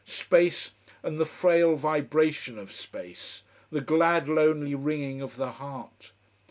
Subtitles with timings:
[0.03, 0.71] Space,
[1.03, 6.11] and the frail vibration of space, the glad lonely wringing of the heart.